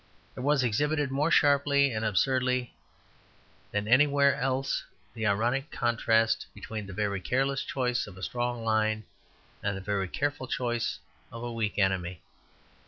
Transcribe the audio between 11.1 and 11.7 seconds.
of a